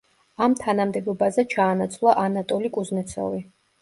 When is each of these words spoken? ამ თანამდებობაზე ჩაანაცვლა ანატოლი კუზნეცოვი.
ამ 0.45 0.53
თანამდებობაზე 0.61 1.45
ჩაანაცვლა 1.53 2.17
ანატოლი 2.25 2.73
კუზნეცოვი. 2.79 3.45